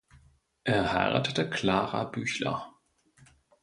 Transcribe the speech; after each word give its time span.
Er 0.63 0.93
heiratete 0.93 1.47
Klara 1.47 2.05
Büchler. 2.05 2.73